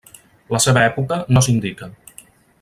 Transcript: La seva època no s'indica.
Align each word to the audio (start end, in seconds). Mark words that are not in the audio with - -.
La 0.55 0.61
seva 0.65 0.81
època 0.85 1.19
no 1.37 1.45
s'indica. 1.49 1.93